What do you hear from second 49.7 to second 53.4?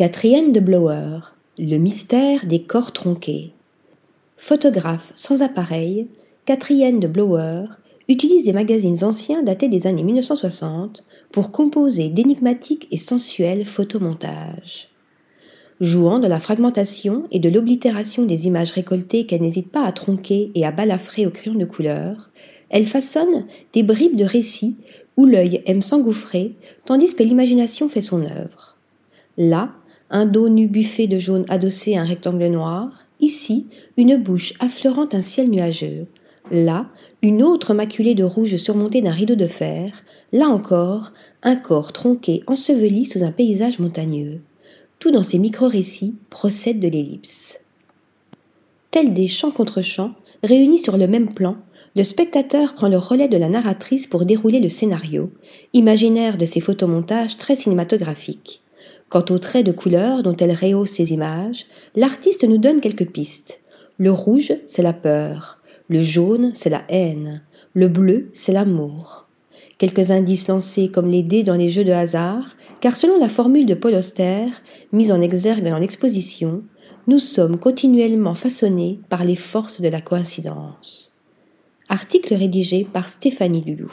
chants, réunis sur le même plan, le spectateur prend le relais de